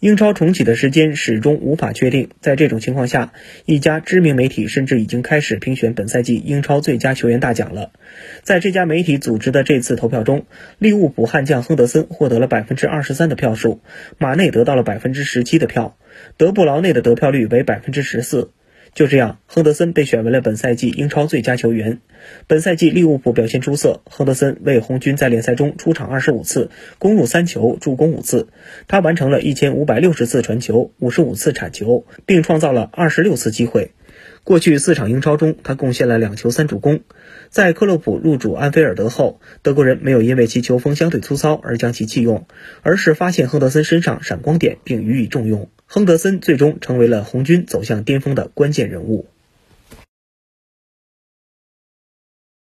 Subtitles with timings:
[0.00, 2.28] 英超重启的时间始终无法确定。
[2.40, 3.32] 在这种情况下，
[3.64, 7.90] 一家知名媒体甚至已经开始评选本赛季英超最佳球员大奖了。
[8.44, 10.46] 在这家媒体组织的这次投票中，
[10.78, 13.80] 利物浦悍将亨德森获得了百分之二十三的票数，
[14.18, 15.96] 马内得到了百分之十七的票，
[16.36, 18.52] 德布劳内的得票率为百分之十四。
[18.98, 22.00] 就这样，亨德森被选为了本赛季英超最佳球员。
[22.48, 28.48] 本赛季利物浦表现出色，亨德森为红军在联赛中出场二十五次，攻入三球，助攻五次。
[28.88, 33.92] 他完成了一千五百六十次传球，五十五次铲球，并创造了二十六次机会。
[34.42, 36.98] 过去四场英超中，他贡献了两球三助攻。
[37.50, 42.48] 在克洛普入主安菲尔德后，德国人没有因为其球风相对粗糙而将其弃用，
[42.82, 45.68] 而是发现亨德森身上闪光点并予以重用。
[45.90, 49.26] 亨德森最终成为了红军走向巅峰的关键人物。